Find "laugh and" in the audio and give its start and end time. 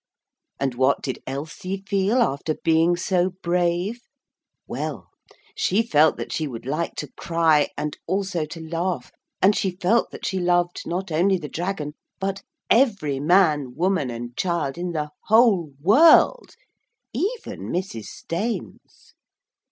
8.67-9.55